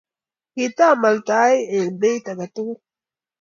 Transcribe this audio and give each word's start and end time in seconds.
kitamaltaoi 0.53 1.57
eng 1.77 1.91
beit 2.01 2.25
age 2.31 2.45
tugul. 2.53 2.79